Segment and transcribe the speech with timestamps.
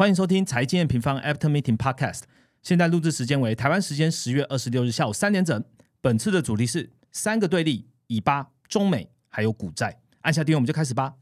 [0.00, 2.22] 欢迎收听财经平方 After Meeting Podcast。
[2.62, 5.62] 现在录制时间为台湾时间十月二十六日下午三点整。
[6.00, 10.00] 本次的主题是三个对立：以巴、中美还有股债。
[10.22, 11.16] 按下订阅，我们就开始吧。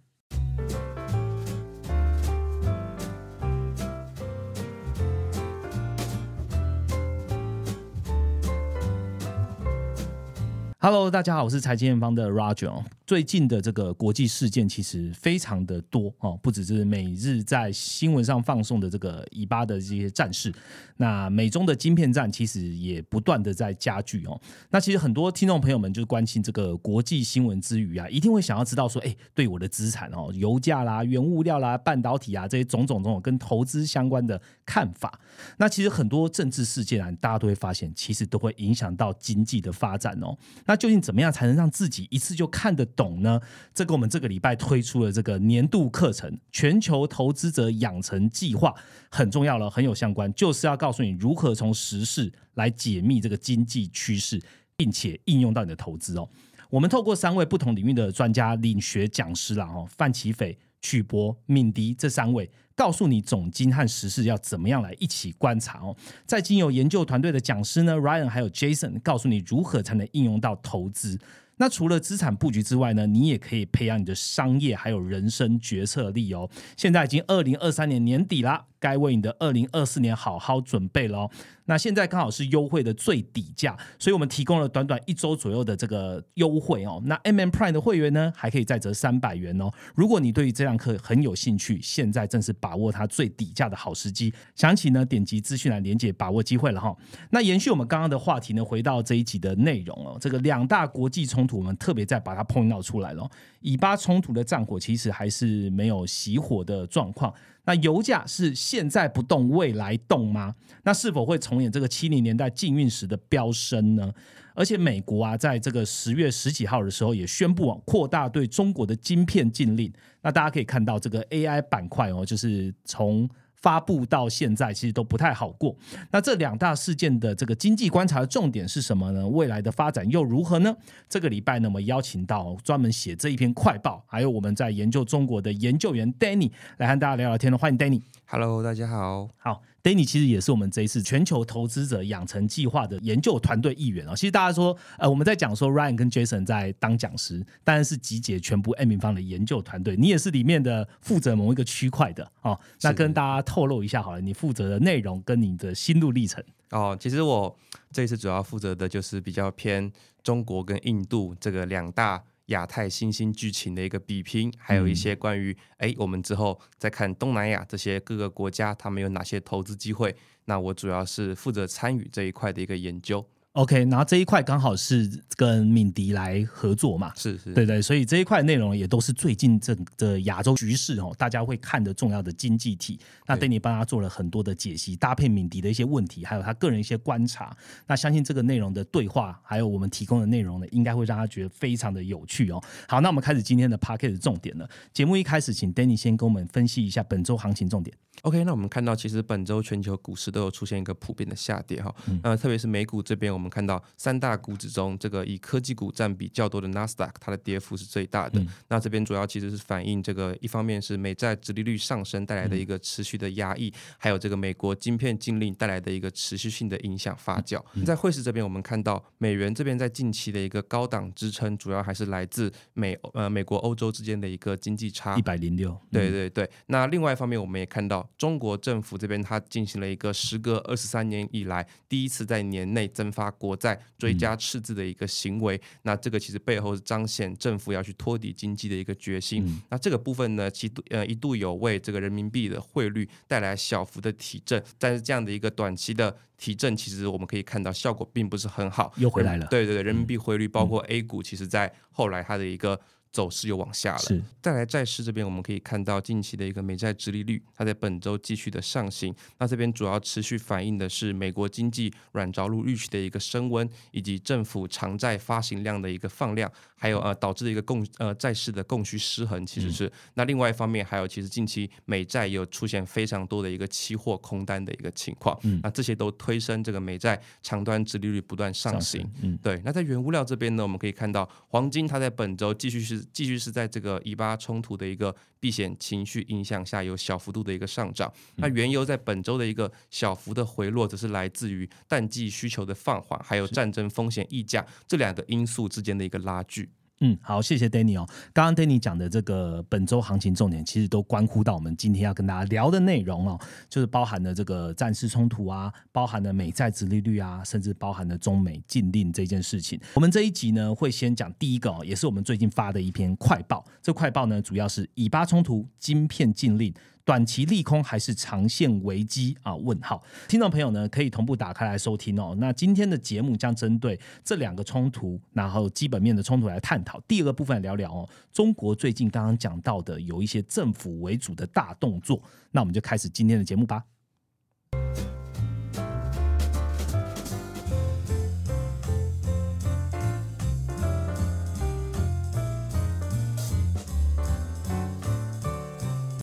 [10.80, 12.84] Hello，大家好，我是财经院方的 Roger。
[13.04, 20.54] 最近的这个国际事件其实非常的多哦，不只是每日在新闻上放送的这个以巴的这些战事，
[20.98, 24.40] 那美中的晶片战其实也不断的在加剧哦。
[24.70, 35.19] 那其实很多听众朋友们就是关心这个国际新闻之余啊，一定会想要知道说，哎，对我的资产哦，油价啦、原物料啦、半导体啊这些种种种种跟投资相关的看法。
[35.56, 40.36] 那其实很多政治事件啊，大家都会发现，其实都会影响到经济的发展哦。
[40.69, 43.41] 那究竟怎么样才能让自己一次就看得懂呢？
[43.72, 48.69] 这个我们这个礼拜推出了这个年度课程《全球投资者养成计划》，
[49.11, 54.39] 很重要了，很有相关，就是要告诉你如何从时事来解密这个经济趋势，
[54.77, 56.29] 并且应用到你的投资哦。
[56.69, 62.51] 我们透过三位不同领域的专家领学讲师啦，哦，范奇斐、曲博、敏迪这三位。
[62.75, 65.97] 告诉你总金和时事要怎么样来一起观察哦。
[66.25, 71.19] 在经由研究团队的讲师呢，Ryan 还有 Jason 告诉你如何才能应用到投资。
[71.57, 76.48] 那除了资产布局之外呢，你也可以培养你的商业还有人生决策力哦。
[76.77, 81.31] 现在已经二零二三年年底啦，该为你的二零二四年好好准备喽。
[81.67, 86.98] 那现在刚好是优惠的最底价，所以我们提供了短短一周左右的这个优惠哦。
[87.05, 89.70] 那 M M Prime 的会员呢，还可以再折三百元哦。
[89.95, 94.33] 如果你对于这堂课很有兴趣，现在正是把握它最底价的好时机。
[94.55, 96.97] 想起呢，点击资讯栏连接，把握机会了哈。
[97.29, 100.17] 那延续我们刚刚的话题呢，回到这一集的内容哦。
[100.19, 103.31] 这个两大国际冲突，我们特别再把它 point 到出来了。
[103.61, 107.31] 以巴冲突的战火其实还是没有熄火的状况。
[107.69, 110.55] 那油价是现在不动，未来动吗？
[110.84, 114.11] 那是否会重演这个七零年代禁运时的飙升呢？
[114.55, 119.92] 而且美国啊，在这个十月十几号的时候也宣布扩大对中国的晶片禁令。
[120.23, 123.28] 那大家可以看到这个 AI 板块哦，就是从。
[123.61, 125.74] 发布到现在其实都不太好过。
[126.11, 129.26] 那这两大事件的这个经济观察的重点是什么呢？
[129.28, 130.76] 未来的发展又如何呢？
[131.08, 137.58] 这个礼拜呢，我们邀请到专门写这一篇快报，还有我们在研究中国的研究员 Danny 来和大家聊聊天了。
[137.58, 138.00] 欢迎 Danny。
[138.26, 139.28] Hello，大家好。
[139.38, 139.67] 好。
[139.88, 144.15] Danny 其实也是我们这一次全球投资者养成计划的研究团队一员哦。
[144.15, 149.97] 其实大家说，呃，我们在讲说 Ryan 跟 Jason 在当讲师，当然是集结全部 M 平方的研究团队。
[149.97, 152.59] 你也是里面的负责某一个区块的哦。
[152.82, 156.44] 那跟大家透露一下好了，你负责的内容跟你的心路历程。
[156.69, 157.56] 哦，其实我
[157.91, 159.91] 这一次主要负责的就是比较偏
[160.22, 162.22] 中国跟印度这个两大。
[162.48, 170.14] 亚太新兴剧情的一个比拼，还有一些关于哎，我们之后再看东南亚这些各个国家，他们有哪些投资机会？
[170.44, 173.26] 那我主要是负责参与这一块的一个研究。
[173.58, 183.00] OK，然后这一块刚好是跟敏迪来合作嘛，是是，对对，所以这一块内容也都是最近整个亚洲局势哦，大家会看的重要的经济体。
[183.26, 187.52] 那对你帮他做了很多的解析，搭配敏迪的一些问题，还有他个人一些观察。
[187.88, 192.62] 那相信这个内容的对话，还有我们提供的内容呢，应该会让他觉得非常的有趣哦。
[192.86, 194.70] 好，那我们开始今天的 p a r k e t 的重点了。
[194.94, 197.96] 节目一开始，请 Danny 先跟我们分析一下本周行情重点。
[198.22, 201.94] OK，那我们看到其实本周全球股市都有出现一个普遍的下跌哈，
[202.25, 208.41] 呃，特别是美股这边，我们看到三大股指中，这个以科技股占比较多的纳斯达克，它的跌幅是最大的。
[208.69, 217.62] 那这边主要其实是反映这个一方面是美债殖利率上升带来的一个持续的压抑，还有这个美国晶片禁令带来的一个持续性的影响发酵。
[217.84, 225.76] 在汇市这边，我们看到美元这边在近期的一个高档支撑，主要还是来自美呃美国欧洲之间的一个经济差一百零六。
[225.91, 226.48] 对对对。
[226.66, 227.98] 那另外一方面，我们也看到。
[228.16, 235.59] 中国政府这边，它进行了一个时隔二十三年以来第一次在年内增发国债、追加赤字的一个行为。
[235.82, 239.62] 那这个其实背后是彰显政府要去托底经济的一个决心。
[239.71, 249.46] 那这个部分呢，其呃一度有为这个人民币的汇率带来小幅的提振，但是这样的一个短期的提振，其实我们可以看到效果并不是很好，又回来了。
[249.46, 252.79] 对对对，人民币汇率包括 A 股，其实在后来它的一个。
[253.10, 253.99] 走势又往下了。
[253.99, 259.14] 是，再来债市这边，我们可以看到近期的一个美债直利率，它在本周继续的上行。
[259.38, 269.90] 那这边主要持续反映的是美国经济软着陆预期的一个升温，以及政府偿债发行量的一个放量，还有呃导致的一个供呃债市的供需失衡，其实是。
[270.14, 275.38] 那另外一方面，还有其实近期美债有出现非常多的一个期货空单的一个情况。
[275.42, 279.04] 嗯，那这些都推升这个美债长端直利率不断上行。
[279.22, 279.60] 嗯，对。
[279.64, 283.04] 那在原物料这边呢，我们可以看到黄金它在本周继续是。
[283.19, 288.12] 继续是在这个以巴冲突的一个避险情绪影响下，有小幅度的一个上涨。
[288.36, 296.68] 那原油在本周的一个小幅的回落，则是来自于淡季需求的放缓，还有战争风险溢价这两个因素之间的一个拉锯。
[297.00, 298.04] 嗯，好，谢谢 Danny 哦。
[298.32, 309.80] 刚刚 Danny 讲的这个本周行情重点，其实都关乎到我们今天要跟大家聊的内容哦，就是包含了这个战事冲突啊，包含了美债殖利率啊，甚至包含了中美禁令这件事情。
[309.94, 313.64] 我们这一集呢，会先讲第一个哦，也是我们最近发的一篇快报。
[313.80, 316.74] 这快报呢，主要是以巴冲突、晶片禁令。
[317.08, 319.56] 短期利空还是长线危机啊？
[319.56, 322.37] 问号，听众朋友呢可以同步打开来收听哦。
[322.38, 327.00] 那今天的节目将针对这两个冲突，然后基本面的冲突来探讨。
[327.08, 333.82] 第二个部分聊聊哦，中国最近刚刚讲到的有一些政府为主的大动作，那我们就开始今天的节目吧。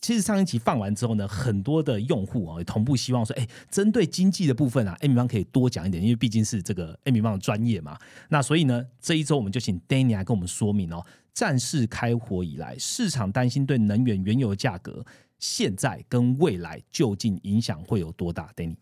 [0.06, 7.98] 其实上一期放完之后呢，很多的用户啊同步希望说，哎，针对经济的部分啊，艾米方可以多讲一点，因为毕竟是这个艾米方的专业嘛。
[8.30, 11.04] 那所以呢，这一周我们就请 Danny 来跟我们说明哦，
[11.34, 15.04] 战事开火以来，市场担心对能源原油价格
[15.40, 18.76] 现在跟未来究竟影响会有多大？Danny。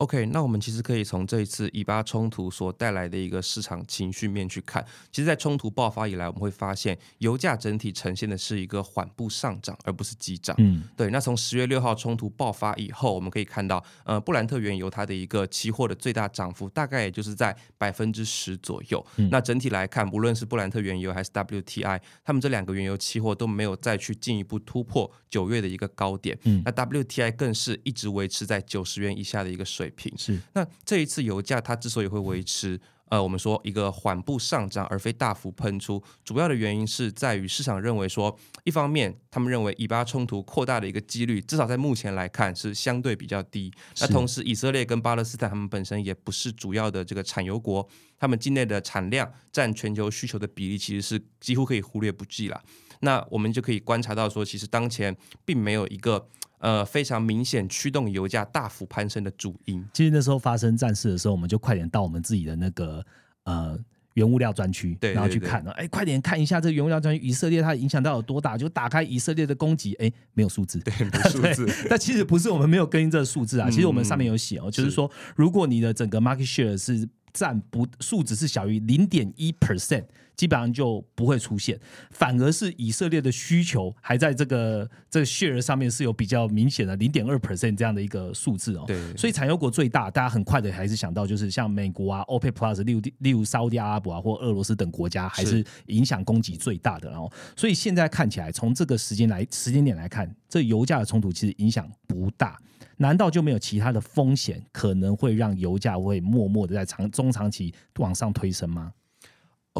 [0.00, 4.82] OK，那我们其实可以从这一次以巴冲突所带来的一个市场情绪面去看。
[5.12, 10.56] 其实，在冲突爆发以来，我们会发现油价整体呈现的是一个缓步上涨，而不是急涨。
[10.58, 11.10] 嗯，对。
[11.10, 19.04] 那从十月六号冲突爆发以后，我们可以看到，呃，布兰特原油它的一个期货的最大涨幅大概也就是在百分之十左右。
[19.30, 26.38] 那整体来看，无论是布兰特原油还是 WTI，他们这两个原油期货都没有再去进一步突破九月的一个高点。
[26.44, 29.89] 嗯，那 WTI 更是一直维持在九十元以下的一个水。
[29.90, 43.72] 品是那这一次油价它之所以会维持呃我们说一个缓步上涨而非大幅喷出，主要的原因是在于市场认为说，一方面他们认为以巴冲突扩大的一个几率，至少在目前来看是相对比较低。
[44.00, 47.84] 那同时以色列跟巴勒斯坦他们本身也不是主要的这个产油国，
[48.16, 52.62] 他们境内的产量占全球需求的比例其实是几乎可以忽略不计了。
[53.00, 56.28] 那我们就可以观察到说，其实当前并没有一个。
[56.60, 59.84] 呃，非常明显驱动油价大幅攀升的主因。
[59.92, 63.04] 其实那时候发生战事的时候，我们就快点到我们自己的那个
[63.44, 63.78] 呃
[64.14, 65.70] 原物料专区，对，然后去看了。
[65.72, 68.58] 哎，快点看一下这个原物料专区，以色列它影响到有多大？
[68.58, 71.86] 就打开以色列的供给，哎，没有数字，对，没 数字。
[71.88, 80.04] 但其实不是我们没有更新这个数字啊，其实我们上面有写哦，就是说，如果你的整个 market share 是占不数值是小于零点一 percent。
[80.36, 81.78] 基本上就不会出现，
[82.12, 88.84] 反而是以色列的需求还在这个这个 share 上面是有比较明显的零点二 percent 这样的一个数字哦。
[88.86, 97.10] 对，所以产油国最大，大家很快的还是想到就是像美国啊、OPEC Plus，例如例如沙特阿拉伯啊或俄罗斯等国家，还是影响供给最大的。
[97.10, 102.58] 然后，所以现在看起来，从这个时间来时间点来看，这油价的冲突其实影响不大。
[103.00, 108.92] 难道就没有其他的风险可能会让油价会默默的在长中长期往上推升吗？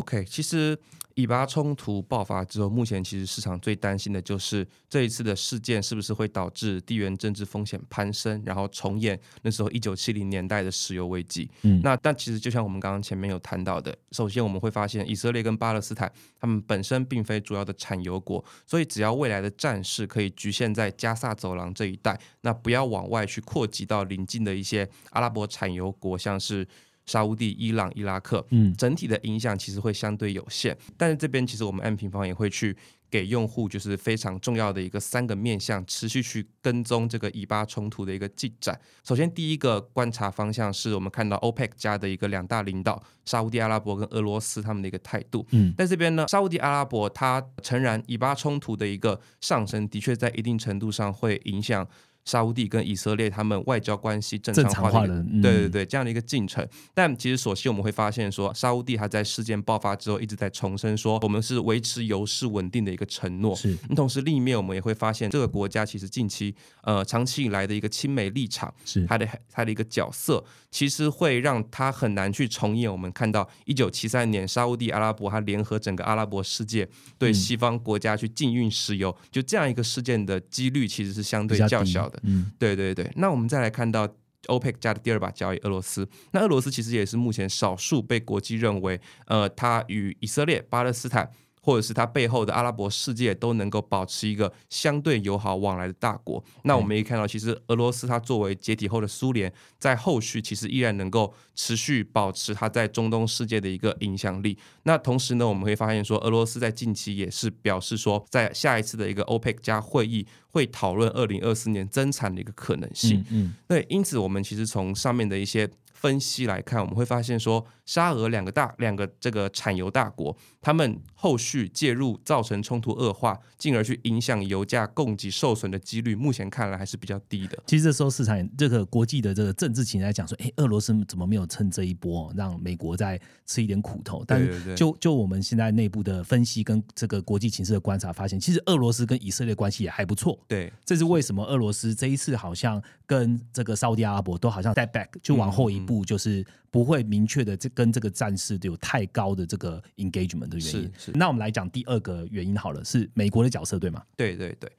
[0.01, 0.79] ？OK，其实
[1.15, 11.51] 以巴冲突爆发之后，目前其实市场最担心的就是这一次的事件是不是会导致地缘政治风险攀升，然后重演那时候一九七零年代的石油危机。
[11.63, 16.11] 嗯，那但其实就像我们刚刚前面有谈到的，首先我们会发现以色列跟巴勒斯坦
[16.41, 26.67] 他们本身并非主要的产油国，所以只要未来的战事可以局限在加萨走廊这一带，那不要往外去扩及到邻近的一些阿拉伯产油国，像是。
[27.11, 30.77] 沙地、伊朗、伊拉克，嗯，整体的影响其实会相对有限。
[30.97, 32.77] 但是这边其实我们 M 平方也会去
[33.11, 38.81] 给用户就是非常重要的一个三个面向，持续去跟踪这个以巴冲突的一个进展。
[39.03, 45.45] 首先，第一个观察方向是我们看到 OPEC 加的一个两大领导沙地阿拉伯跟俄罗斯他们的一个态度。
[45.51, 51.85] 嗯，在这边呢，沙地阿拉伯它诚然以巴冲突的一个上升，的确在一定程度上会影响。
[52.25, 56.67] 沙地跟以色列他们外交关系正常化的，对对对，这样的一个进程。
[56.95, 63.55] 但其实，所幸我们会发现说，沙地他在事件爆发之后一直在重申说，我们是维持油市稳定的一个承诺。
[63.57, 63.77] 是。
[63.97, 82.21] 同时，另一面我们也会发现，这个国家其实近期呃长期以来的一个亲美立场，是它的它的一个角色，其实会让他很难去重演我们看到一九七三年沙地阿拉伯它联合整个阿拉伯世界对西方国家去禁运石油，就这样一个事件的几率其实是相对较小的。
[82.25, 84.07] 嗯，对对对，那我们再来看到
[84.47, 86.09] OPEC 加的第二把交易，俄罗斯。
[86.33, 96.43] 那俄罗斯其实也是目前少数被国际认为，呃，它与以色列、巴勒斯坦或者是它背后的阿拉伯世界都能够保持一个相对友好往来的大国。
[96.65, 104.57] 那我们也看到，其实俄罗斯它作为解体后的苏联，在后续其实依然能够持续保持它在中东世界的一个影响力。
[104.85, 113.25] 那同时呢，我们会发现说，俄罗斯在近期也是表示说，在下一次的一个 OPEC 加会议会讨论二零二四年增产的一个可能性。
[113.31, 115.69] 嗯，对，因此我们其实从上面的一些。
[115.93, 127.59] 分析来看，我们会发现说，沙俄两个大两个这个产油大国，他们后续介入造成冲突恶化，进而去影响油价供给受损的几率，目前看来还是比较低的。
[127.67, 134.23] 其实这时候市场这个国际的这个政治情来讲说，哎，俄罗斯怎么没有趁这一波让美国再吃一点苦头？
[134.25, 140.39] 但是就就我们现在内部的分析跟这个国际情势的观察，发现其实俄罗斯跟以色列关系也还不错。
[140.47, 146.05] 对，这是为什么俄罗斯这一次好像跟这个沙特阿拉伯都好像 step back 就往后一步。
[146.11, 150.93] 就是不会明确的这跟这个战事有太高的这个 engagement 的原因。
[150.99, 154.03] 是，那我们来讲第二个原因好了，是美国的角色对吗？
[154.17, 154.71] 对对对。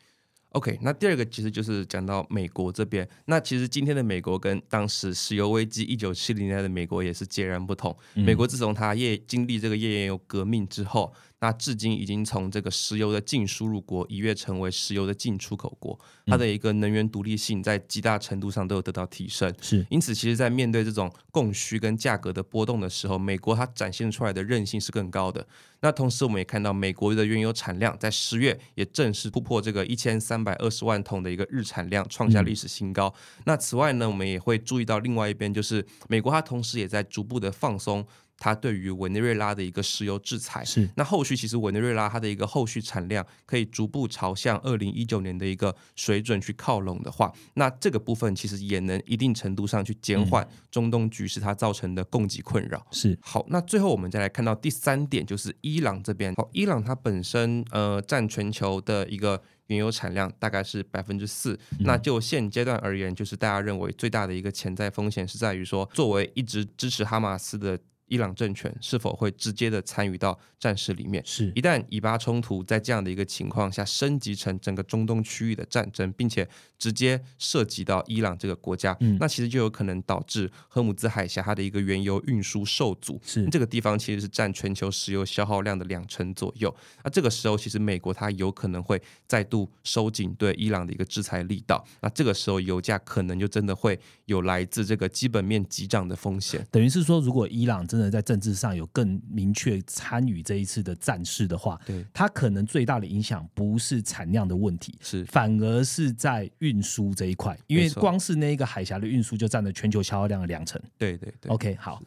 [0.50, 3.08] OK，那第二个其实就是讲到美国这边。
[3.25, 7.98] 那其实今天的美国跟当时石油危机一九七零年代的美国也是截然不同。
[8.13, 11.12] 美国自从它页经历这个页岩油革命之后。
[11.41, 19.51] 那至今已经从这个石油的净输入国一跃成为石油的净出口国，它的一个能源独立性在极大程度上都有得到提升。
[19.60, 25.45] 是，因此，其实，在面对这种供需跟价格的波动的时候，美国它展现出来的韧性是更高的。
[25.79, 33.12] 那同时，我们也看到美国的原油产量在十月也正式突破这个一千三百二十万桶的一个日产量，创下历史新高。
[33.45, 38.05] 那此外呢，我们也会注意到另外一边，就是美国它同时也在逐步的放松。
[38.41, 52.83] 它对于委内瑞拉的一个石油制裁是，那后续其实委内瑞拉它的一个后续产量可以逐步朝向二零一九年的一个水准去靠拢的话，那这个部分其实也能一定程度上去减缓中东局势它造成的供给困扰。
[52.89, 56.33] 是，好，那最后我们再来看到第三点，就是伊朗这边。
[56.33, 67.77] 好，伊朗它本身呃占全球的一个原油产量大概是百分之四，那就现阶段而言，就是大家认为最大的一个潜在风险是在于说，作为一直支持哈马斯的。
[68.11, 71.23] 伊朗政权是否会直接的参与到战事里面？
[71.25, 76.45] 是一旦以巴冲突在这样的一个情况下升级成整个中东区域的战争，并且
[76.77, 83.17] 直接涉及到伊朗这个国家，那其实就有可能导致赫姆兹海峡它的一个原油运输受阻。
[83.23, 86.75] 是这个地方其实是占全球石油消耗量的两成左右。
[87.05, 91.81] 那这个时候，其实美国它有可能会再度收紧对伊朗的一个制裁力道。
[92.01, 96.67] 那这个时候，油价可能就真的会有来自这个基本面急涨的风险。
[96.69, 110.81] 等于是说，如果伊朗真的在政治上有更明确参与这一次的战事的话，对它可能最大的影响不是产量的问题，是反而是在运输这一块，因为光是那一个海峡的运输就占了全球消耗量的两成。
[110.98, 112.01] 对对对，OK，好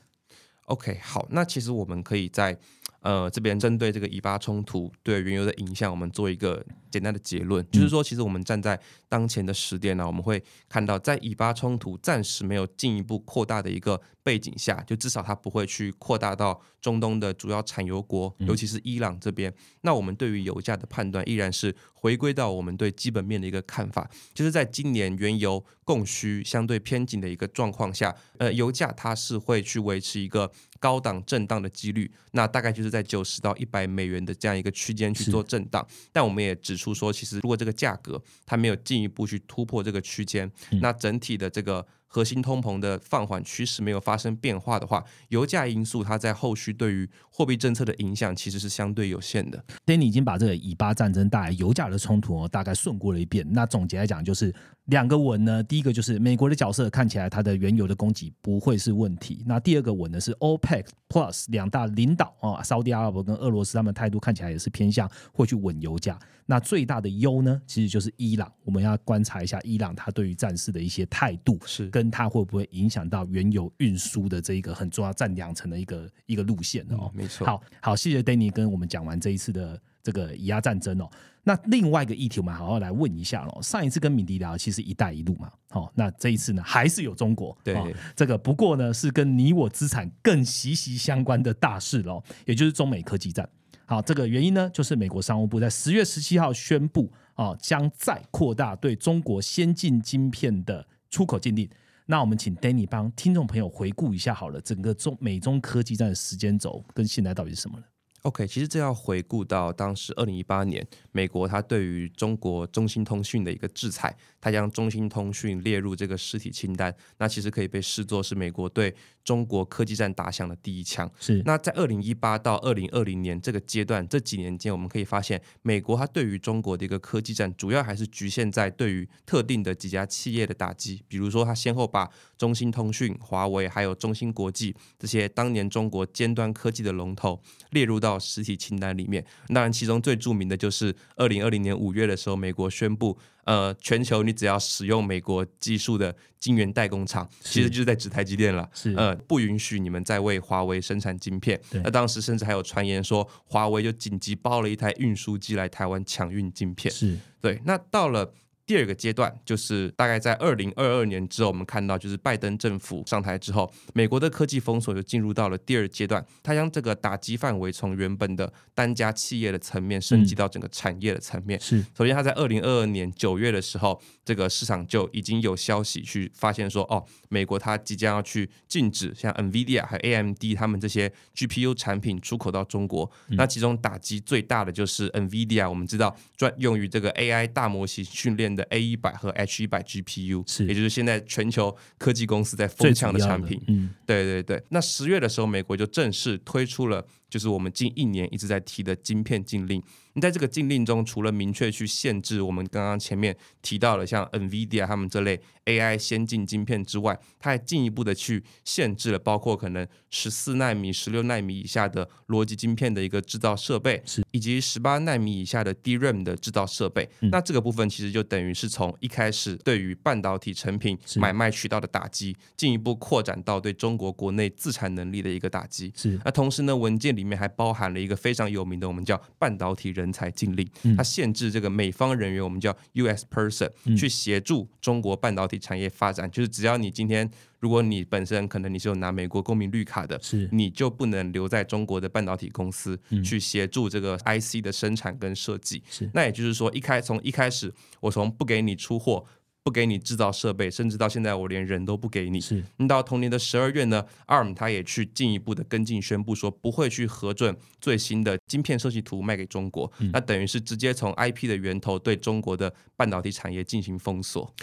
[0.64, 2.56] ，OK，好，那其实我们可以在
[3.04, 6.64] 呃这边针对这个以巴冲突对原油的影响，我们做一个。
[6.94, 19.52] 简单的结论就是说，其实我们站在当前的时点呢，我们会看到，在以巴冲突暂时没有进一步扩大的一个背景下，就至少它不会去扩大到中东的主要产油国，尤其是伊朗这边。
[19.80, 30.48] 那我们对于油价的判断依然是回归到我们对基本面的一个看法，就是在今年原油供需相对偏紧的一个状况下，呃，油价它是会去维持一个
[30.80, 35.86] 高档震荡的几率，那大概就是在九十到一百美元的这样一个区间去做震荡。
[36.12, 36.94] 但我们也指出。
[36.94, 40.50] 说，其实如果这个价格它没有进一步去突破这个区间，
[40.80, 41.86] 那整体的这个。
[42.14, 49.60] 核心通膨的放缓趋势没有发生变化的话，油价因素它在后续对于货币政策的影响其实是相对有限的。
[49.84, 53.44] Danny 已经把这个以巴战争带来油价的冲突哦，大概顺过了一遍。
[53.50, 54.54] 那总结来讲，就是
[54.84, 55.60] 两个稳呢。
[55.64, 59.42] 第一个就是美国的角色看起来它的原油的供给不会是问题。
[59.44, 66.16] 那第二个稳呢是 OPEC Plus 两大领导啊，沙特阿拉伯跟俄罗斯他们态度看起来也是偏向会去稳油价。
[66.46, 68.52] 那最大的优呢，其实就是伊朗。
[68.64, 72.03] 我们要观察一下伊朗它对于战事的一些态度是跟。
[72.10, 77.10] 它会不会影响到原油运输的这一个很重要、占两成的一个一个路线哦？
[77.14, 77.46] 没错。
[77.46, 81.08] 好好，谢谢 Danny 跟我们讲完这一次的这个以亚战争哦。
[81.46, 83.60] 那另外一个议题，我们好好来问一下喽。
[83.60, 87.54] 上一次跟敏迪聊，其实“一带一路”嘛，好，那这一次呢，还是有中国。
[87.62, 93.46] 对，这个不过呢，是跟你我资产更息息相关的大事喽，也就是中美科技战。
[93.84, 101.68] 好，这个原因呢，就是美国商务部在十月十七号宣布，啊，将再扩大对中国先进晶片的出口禁令。
[102.06, 107.84] 那我们请 Danny 帮听众朋友回顾一下好了，整个中美中科技战的时间轴跟现在到底是什么呢
[108.22, 118.94] OK，其实这要回顾到当时二零一八年，美国它对于中国中兴通讯的一个制裁，它将中兴通讯列入这个实体清单，那其实可以被视作是美国对
[119.24, 121.10] 中国科技战打响的第一枪。
[121.18, 121.42] 是。
[121.44, 137.40] 那在二零一八到二零二零年这个阶段，这几年间，我们可以发现，美国它对于中国的一个科技战，主要还是局限在对于特定的几家企业的打击，比如说它先后把中兴通讯、华为还有中芯国际这些当年中国尖端科技的龙头
[137.70, 138.18] 列入到。
[138.34, 151.60] 实体清单里面，当然其中最著名的就是二零二零年五月的时候，美国宣布，呃，全球你只要使用美国技术的晶圆代工厂，其实就是在指台积电了，是呃，不允许你们再为华为生产晶片。
[151.82, 156.92] 那当时甚至还有传言说，华为就紧急包了一台运输机来台湾抢运晶片。
[156.92, 158.32] 是对，那到了。
[158.66, 166.24] 第二个阶段就是大概在二零二二年之后，我们看到就是拜登政府上台之后，美国的科技封锁就进入到了第二阶段。
[166.42, 171.60] 它将这个打击范围从原本的单家企业的层面升级到整个产业的层面。
[171.60, 183.10] 是，首先，它在二零二二年九月的时候，这个市场就已经有消息去发现说，哦，美国它即将要去禁止像 NVIDIA 和 AMD 他们这些 GPU 产品出口到中国。
[183.28, 188.53] 那其中打击最大的就是 NVIDIA，我们知道专用于这个 AI 大模型训练。
[188.54, 193.60] 的 A 一百和 H 一百 GPU 是，也就是现在全球科技公司在疯抢的产品。
[193.68, 194.62] 嗯，对对对。
[194.68, 197.04] 那十月的时候，美国就正式推出了，
[197.34, 199.82] 就是我们近一年一直在提的晶片禁令。
[200.12, 214.00] 你在这个禁令中，除了明确去限制我们刚刚前面提到的像 NVIDIA 他们这类 AI 先进晶片之外，它还进一步的去限制了包括可能十四纳米、十六纳米以下的逻辑晶片的一个制造设备，
[214.30, 217.10] 以及十八纳米以下的 DRAM 的制造设备。
[217.32, 225.92] 那这个部分其实就等于是从一开始对于半导体成品买卖渠道的打击，进一步扩展到对中国国内自产能力的一个打击。
[225.96, 230.04] 是那同时呢，文件里面还包含了一个非常有名的，我们叫半导体人。
[230.04, 233.24] 人才禁令，它限制这个美方人员，我们叫 U.S.
[233.32, 236.30] person 去协助中国半导体产业发展。
[236.30, 244.60] 就是只要你今天，如果你本身可能你是有拿美国公民绿卡的，是你就不能留在中国的半导体公司去协助这个 I.C.
[244.60, 245.82] 的生产跟设计。
[245.88, 249.24] 是那也就是说，一开从一开始，我从不给你出货。
[249.64, 252.38] 不给你制造设备，甚至到现在我连人都不给你。
[252.38, 259.90] 是，到同年的十二月呢，ARM 它也去进一步的跟进宣布说，不会去核准最新的晶片设计图卖给中国。
[260.12, 264.54] 那等于是直接从 IP 的源头对中国的半导体产业进行封锁。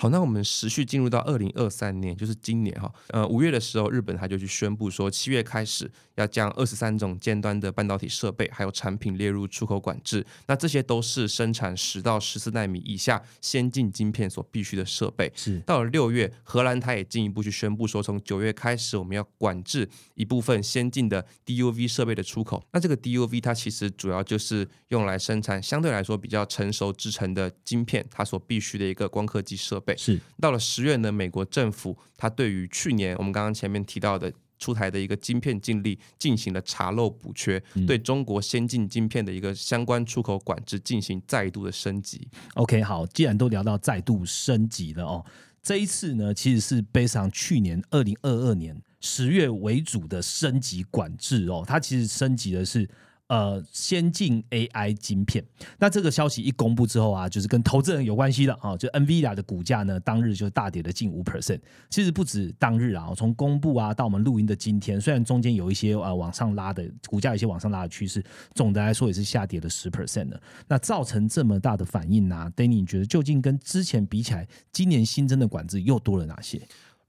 [0.00, 10.24] 好，那我们持续进入到二零二三年，就是今年哈，呃，五月的时候，日本他就去宣布说，七月开始要将二十三种尖端的半导体设备还有产品列入出口管制。
[10.46, 15.30] 那这些都是生产十到十四纳米以下先进晶片所必须的设备。
[15.36, 22.64] 是到了六月，荷兰他也进一步去宣布说，从九月开始，我们要管制一部分先进的 DUV 设备的出口。
[22.72, 29.89] 那这个 DUV 它其实主要就是用来生产相对来说比较成熟制成的晶片，它所必须的一个光刻机设备。
[29.96, 42.28] 是到了十月呢，美国政府它对于去年我们刚刚前面提到的出台的一个晶片禁令进行了查漏补缺，对中国先进晶片的一个相关出口管制进行再度的升级。
[42.54, 45.24] OK，好，既然都聊到再度升级了哦，
[45.62, 52.88] 这一次呢其实是背上去年二零二二年十月为主的升级管制哦，它其实升级的是。
[53.30, 55.44] 呃，先进 AI 晶片，
[55.78, 58.76] 那这个消息一公布之后啊，就是跟投资人有关系了啊。
[58.76, 61.60] 就 NVIDIA 的股价呢，当日就大跌了近五 percent。
[61.88, 68.20] 其实不止当日啊，从公布啊到我们录音的今天，虽然中间有一些呃往上拉的股价，有些往上拉的趋势，
[68.52, 70.42] 总的来说也是下跌了十 percent 的。
[70.66, 76.60] 那造成这么大的反应呢？Danny，你觉得究竟跟之前比起来，今年新增的管制又多了哪些？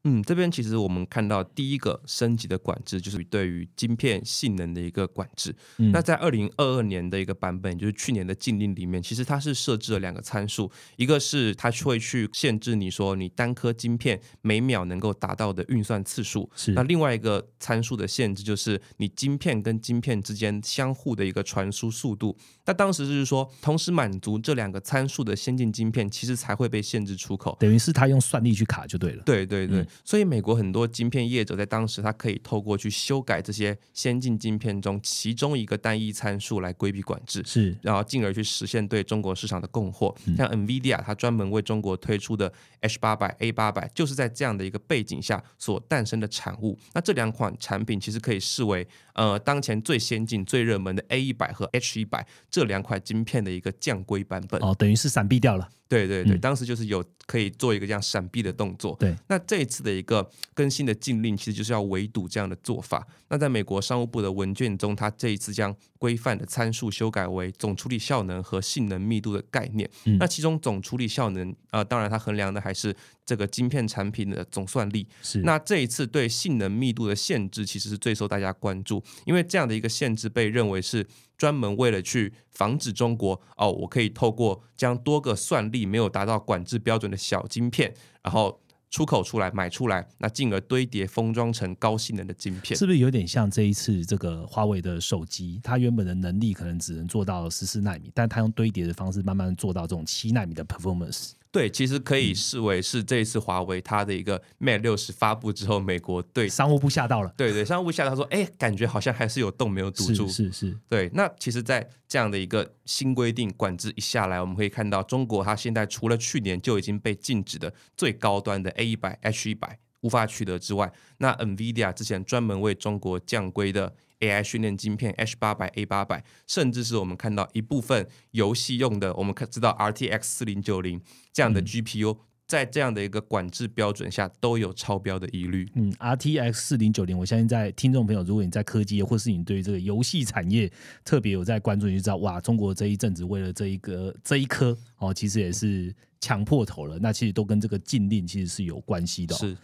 [0.04, 5.56] 嗯，这边其实我们看到第一个升级的管制，就是对于晶片性能的一个管制。
[5.78, 22.36] 那在二零二二年的一个版本，就是去年的禁令里面，其实它是设置了两个参数，一个是它会去限制你说你单颗晶片每秒能够达到的运算次数，是那另外一个参数的限制就是你晶片跟晶片之间相互的一个传输速度。
[22.66, 29.22] 那当时就是说，同时满足这两个参数的先进晶片，其实才会被限制出口，等于是它用算力去卡就对了。
[29.24, 29.86] 对对对。
[30.04, 40.16] 所以，美国很多晶片业者在当时，他可以透过去修改这些先进晶片中其中一个单一参数来规避管制，是，然后进而去实现对中国市场的供货。
[40.38, 42.52] 像 NVIDIA，它专门为中国推出的
[42.82, 46.78] H 八百、A 八百，就是在这样的一个背景下所诞生的产物。
[46.94, 54.62] 那这两款产品其实可以视为呃当前最先进、最热门的 A 一百和 H 一百这两块晶片的一个降规版本。
[54.62, 55.70] 哦，等于是闪避掉了。
[55.92, 58.96] 对对对，当时就是有可以做一个这样闪避的动作。
[58.98, 63.06] 对，那这一次的一个更新的禁令，其实就是要围堵这样的做法。
[63.28, 69.90] 那在美国商务部的文件中，它这一次将规范的参数修改为总处理效能和性能密度的概念。
[70.18, 72.96] 那其中总处理效能，呃，当然它衡量的还是
[73.32, 75.08] 这个晶片产品的总算力。
[75.22, 75.40] 是。
[75.44, 81.08] 那这一次对性能密度的限制，其实是最受大家关注，因为这样的一个限制被认为是。
[81.42, 87.92] 专门为了去防止中国哦，我可以透过将多个算力没有达到管制标准的小晶片，
[88.22, 95.60] 然后出口出来买出来，那进而堆叠封装成高性能的晶片，是不是有点像这一次这个华为的手机？
[95.64, 101.32] 它原本的能力可能只能做到十四纳米，但它用堆叠的方式慢慢做到这种七纳米的 performance。
[101.52, 107.34] 对，其实可以视为是这一次华为它的一个 Mate 六十发布之后，美国对商务部吓到了。
[107.36, 110.78] 对对，商务部吓到，他说：“哎，感觉好像还是有洞没有堵住。”是是。
[110.88, 123.96] 对，那其实，在这样的一个新规定管制一下来，我们可以看到，中国它现在除了去年就已经被禁止的最高端的 A 一百、H 一百无法取得之外，那 NVIDIA 之前专门为中国降规的。
[124.22, 131.02] AI 训练晶片 H 八百 A 八百，甚至是我们看到一部分游戏用的，我们看知道 RTX 四零九零
[131.34, 135.68] 这样的 GPU，在这样的一个管制标准下都有超标的疑虑。
[135.74, 140.72] 嗯，RTX 四零九零，我相信在听众朋友，如果你在科技，或是你对于这个游戏产业
[141.04, 147.00] 特别有在关注，你就知道哇，中国这一阵子为了这一个这一颗哦，其实也是抢破头了。
[147.00, 149.36] 那其实都跟这个禁令其实是有关系的。
[149.36, 149.58] 是。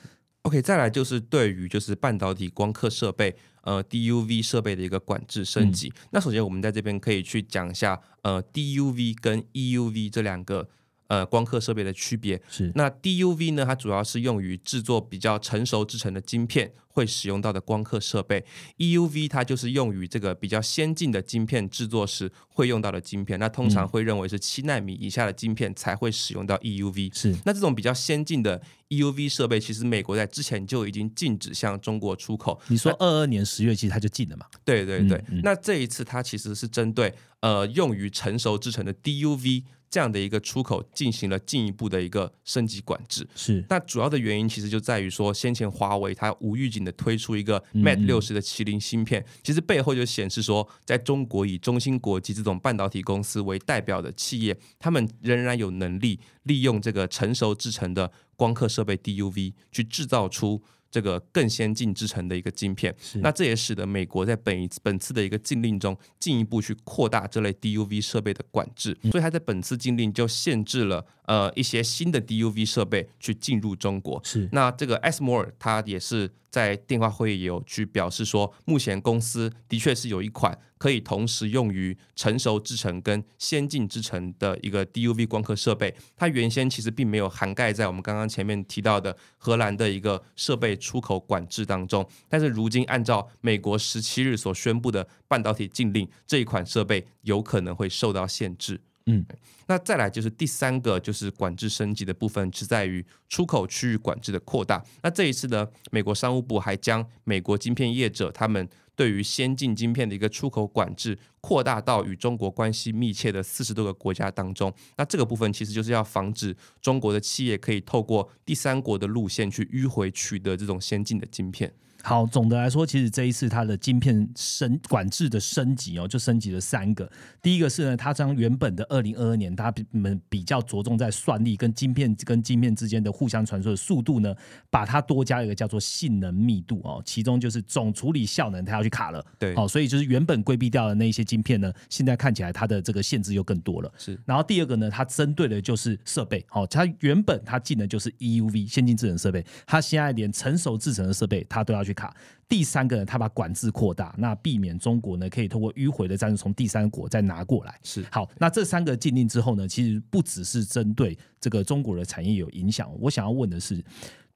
[0.48, 5.92] OK，再来就是对于就是半导体光刻设备，呃，DUV 设备的一个管制升级。
[6.12, 10.70] 那首先我们在这边可以去讲一下，呃，DUV 跟 EUV 这两个。
[11.08, 13.66] 呃，光刻设备的区别是，那 DUV 呢？
[13.66, 18.44] 它主要是用于制作比较成熟制成的晶片会使用到的光刻设备
[18.78, 23.40] ，EUV 它就是用于这个比较先进的晶片制作时会用到的晶片。
[23.40, 27.16] 那通常会认为是七纳米以下的晶片才会使用到 EUV。
[27.18, 32.60] 是，那这种比较先进的 EUV 设备，其实美国在之前就已经禁止向中国出口。
[32.68, 34.46] 你说二二年十月其实它就禁了嘛？
[34.66, 35.24] 对对对。
[35.44, 39.64] 那这一次它其实是针对呃用于成熟制成的 DUV。
[39.90, 43.64] 这样的一个出口进行了进一步的一个升级管制，是。
[43.70, 60.62] 那主要的原因其实就在于说，先前华为它无预警的推出一个 Mate 六十的麒麟芯片，其实背后就显示说，在中国以中芯国际这种半导体公司为代表的企业，他们仍然有能力利用这个成熟制成的光刻设备 DUV 去制造出。
[60.90, 74.20] 这个更先进制成的一个晶片，那这也使得美国在本本次的一个禁令中进一步去扩大这类 DUV 设备的管制，所以它在本次禁令就限制了呃一些新的 DUV 设备去进入中国。
[74.26, 76.32] 是，那这个 S More 它也是。
[76.50, 85.94] 在电话会议有去表示说，目前公司的确是有一款可以同时用于成熟制程跟先进制程的一个 DUV 光刻设备。
[86.16, 92.04] 它原先其实并没有涵盖在我们刚刚前面提到的荷兰的一个设备出口管制当中。
[92.28, 98.80] 但是如今按照美国十七日所宣布的半导体禁令，这一款设备有可能会受到限制。
[99.08, 99.26] 嗯，
[99.68, 104.84] 那再来就是第三个，就是管制升级的部分，是在于出口区域管制的扩大。
[105.02, 108.68] 那这一次呢，美国商务部还将美国晶片业者他们
[108.98, 114.74] 对于先进晶片的一个出口管制扩大到与中国关系密切的四十多个国家当中。
[114.98, 121.74] 那这个部分其实就是要防止中国的企业可以透过第三国的路线去迂回取得这种先进的晶片。
[122.08, 127.12] 好，总的来说，其实这一次它的晶片升管制的升级哦，就升级了三个。
[127.42, 134.34] 第一个是呢，它将原本的二零二二年，它们比较着重在算力跟晶片跟晶片之间的互相传输的速度呢，
[134.70, 139.22] 把它多加一个叫做性能密度哦，其中就是总处理效能它要去卡了。
[139.38, 143.92] 对，好，所以就是原本规避掉的那一些晶片呢，现在看起来它的这个限制又更多了。
[143.98, 144.18] 是。
[144.26, 152.16] 然后第二个呢，它针对的就是设备，哦，它原本它进的就是 EUV 先进制程设备，它现在连成熟制成的设备它都要去卡。
[152.48, 157.78] 第三个呢，他把管制扩大，那避免中国呢可以通过迂回的战术从第三国再拿过来。
[157.84, 162.90] 是好，那这三个禁令之后呢，其实不只是针对这个中国的产业有影响。
[163.02, 163.84] 我想要问的是，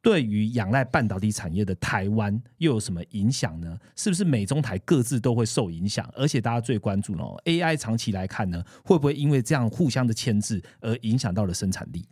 [0.02, 3.80] 对于仰赖半导体产业的台湾又有什么影响呢？
[3.96, 6.06] 是不是美中台各自都会受影响？
[6.14, 12.06] 而且大家最关注哦，AI 长期来看呢，会不会因为这样互相的牵制而影响到了生产力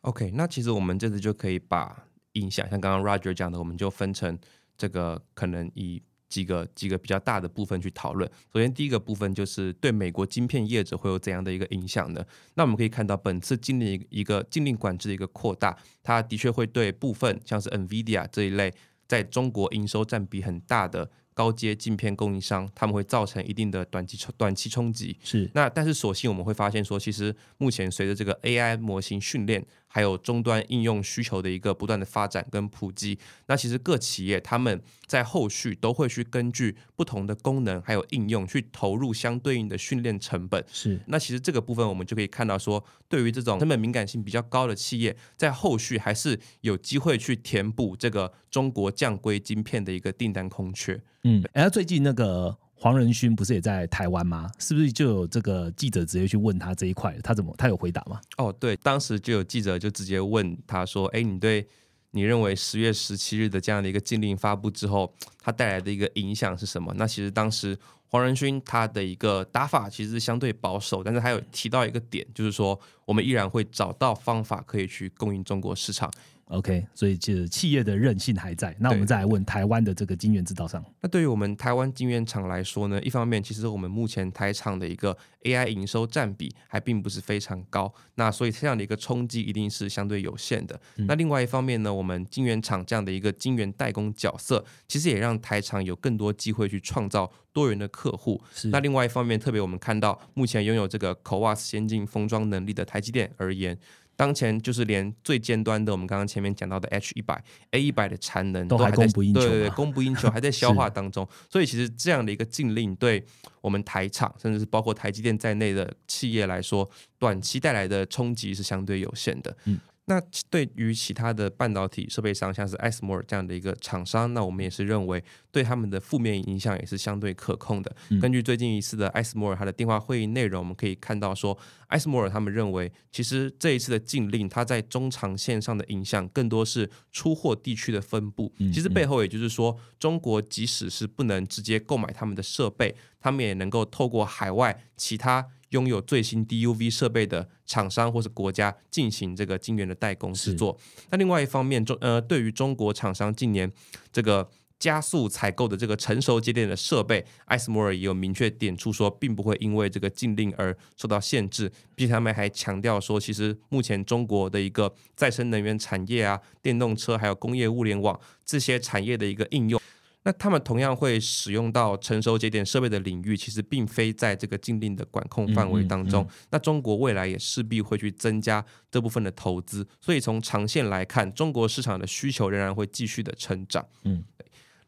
[0.00, 4.36] ？OK，那其实我们这次就可以把影响，像刚刚 Roger 讲的，我们就分成。
[4.76, 8.28] 这个可能以几个几个比较大的部分去讨论。
[8.52, 12.24] 首先，第一个部分就是对美国晶片业者会有怎样的一个影响呢？
[12.54, 18.72] 那我们可以看到，本次禁令一个禁令管制的一个扩大，它的确会对部分像是 NVIDIA 这一类
[19.06, 25.16] 在中国营收占比很大的高阶镜片供应商，他们会造成一定的短期冲短期冲击。
[25.22, 29.64] 是，那但是所幸我们会发现说，其实目前随着这个 AI 模型训练。
[29.94, 40.64] 还有终端应用需求的一个不断的发展跟普及，那其实各企业他们在后续都会去根据不同的功能还有应用去投入相对应的训练成本。
[40.66, 51.00] 是，那其实这个部分我们就可以看到说，对于这种成本敏感性比较高的企业，在后续还是有机会去填补这个中国降规晶片的一个订单空缺。
[51.22, 52.58] 嗯，哎，最近那个。
[52.84, 54.46] 黄仁勋不是也在台湾吗？
[54.58, 58.20] 是不是就有这个记者直接去问他这一块，他怎么他有回答吗？
[58.36, 61.66] 哦，对，当时就有记者就直接问他说：“哎，你对
[62.10, 67.74] 你认为十月十七日的这样的一个禁令发布之后，它带来的一个影响是什么？”那其实当时
[68.08, 76.12] 黄仁勋他的一个打法其实相对保守，但是还有提到一个点，就是说我们依然会找到方法可以去供应中国市场。
[76.48, 78.76] OK，所以就是企业的韧性还在。
[78.78, 80.84] 那我们再来问台湾的这个晶圆制造商。
[81.00, 90.78] 那对于我们台湾晶圆厂来说呢，一方面其实我们目前台厂的一个 AI 营收占比还并不是非常高，那所以这样的一个冲击一定是相对有限的。
[91.08, 98.40] 那另外一方面呢，我们晶圆厂这样的一个晶圆代工角色，其实也让台厂有更多机会去创造多元的客户。
[98.64, 103.78] 那另外一方面，特别我们看到目前拥有这个 CoWAS 先进封装能力的台积电而言。
[104.16, 111.26] 当前就是连最尖端的，我们刚刚前面讲到的 H 一百、A 一百的产能都还供不应求，对对对，供不应求， 还在消化当中。
[111.50, 113.24] 所以其实这样的一个禁令，对
[113.60, 119.56] 我们台厂，甚至是包括台积电在内的企业来说，短期带来的冲击是相对有限的。
[119.64, 119.78] 嗯。
[120.06, 127.96] 那对于其他的半导体设备商，像是艾斯摩尔这样的一个厂商，那我们也是认为对他们的负面影响也是相对可控的。
[128.20, 138.52] 根据最近一次的艾斯摩尔他的电话会议内容，我们可以看到说，艾斯摩尔他们认为，其实这一次的禁令，它在中长线上的影响更多是出货地区的分布。
[138.58, 145.46] 其实背后也就是说，中国即使是不能直接购买他们的设备，他们也能够透过海外其他。
[145.74, 150.78] 拥有最新 DUV 设备的厂商或是国家进行这个晶圆的代工制作。
[151.10, 153.70] 那另外一方面，中呃，对于中国厂商近年
[154.12, 169.80] 这个加速采购的这个成熟节点的设备，艾斯摩尔也有明确点出说，并不会因为这个禁令而受到限制，并且他们还强调说，其实目前中国的一个再生能源产业啊、电动车还有工业物联网这些产业的一个应用。
[170.24, 176.26] 那他们同样会使用到成熟节点设备的领域，其实并非在这个禁令的管控范围当中。
[176.50, 183.86] 那中国未来也势必会去增加这部分的投资，所以从长线来看，中国市场的需求仍然会继续的成长。
[184.04, 184.24] 嗯，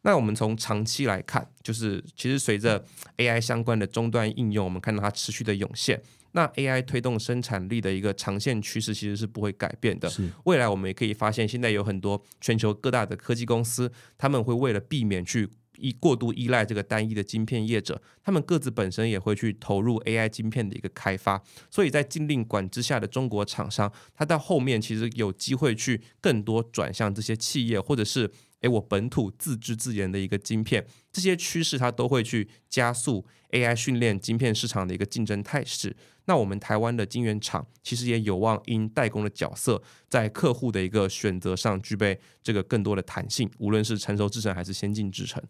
[0.02, 2.82] 那我们从长期来看，就是其实随着
[3.18, 6.02] AI 相关的终端应用，我们看到它持续的涌现。
[6.36, 10.06] 那 AI 推动生产力的一个长线趋势其实是不会改变的。
[10.10, 21.42] 是未来我们也可以发现，现在有很多全球各大的科技公司，他们会为了避免去依过度依赖这个单一的晶片业者，他们各自本身也会去投入 AI 晶片的一个开发。
[21.70, 28.30] 所以在禁令管之下的中国厂商，它到后面其实有机会去更多转向这些企业，或者是。
[28.62, 35.94] 诶，我本土自制自研的一个晶片，这些趋势它都会去加速 AI 训练晶片市场的一个竞争态势。
[36.24, 45.42] 那我们台湾的晶圆厂其实也有望因代工的角色，在客户的一个选择上具备这个更多的弹性，无论是成熟制程还是先进制程。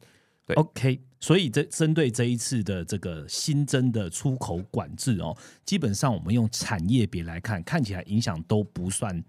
[0.45, 9.25] 对，OK，所以这针对这一次的这个新增的出口管制哦，基本上我们用产业别来看，看起来影响都不算。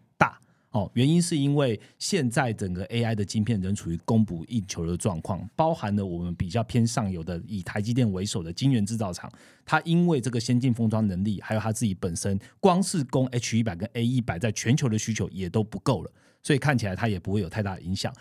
[0.71, 9.31] 哦，原因是因为现在整个 AI 的晶片仍处于供不应求的状况，包含了我们比较偏上游的以台积电为首的晶圆制造厂，
[9.65, 16.11] 它因为这个先进封装能力，还有它自己本身，光是供 H 一百跟 A 一百在全球的需求也都不够了，
[16.43, 18.13] 所以看起来它也不会有太大的影响。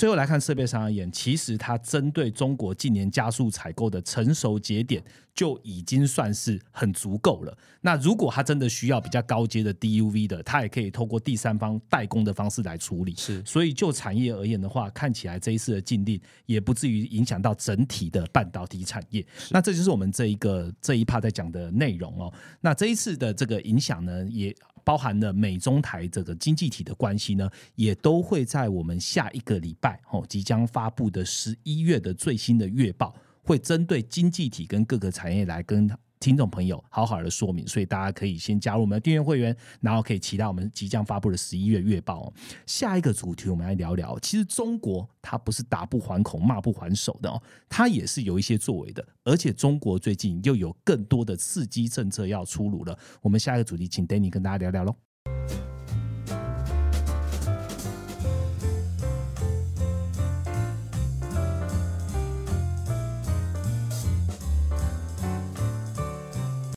[0.00, 7.54] 最后来看设备商而言，其实它针对中国近年加速采购的成熟节点就已经算是很足够了。
[7.82, 13.14] 那如果它真的需要比较高阶的 DUV 的，它也可以透过第三方代工的方式来处理。
[13.14, 19.22] 是，所以就产业而言的话，看起来这一次的禁令也不至于影响到整体的半导体产业。
[19.50, 22.32] 那这就是我们这一个这一趴在讲的内容哦。
[22.62, 24.56] 那这一次的这个影响呢，也。
[24.84, 35.90] 包含了美中台这个经济体的关系呢，也都会在我们下一个礼拜哦即将发布的十一月的最新的月报，会针对经济体跟各个产业来跟。
[36.20, 42.32] 听众朋友，好好的说明，所以大家可以先加入我们的订阅会员，然后可以期待我们即将发布的十一月月报哦。
[42.66, 52.98] 下一个主题，我们来聊聊，其实中国它不是打不还口、骂不还手的哦，它也是有一些作为的，而且中国最近又有更多的刺激政策要出炉了。
[53.22, 54.94] 我们下一个主题，请 Danny 跟大家聊聊喽。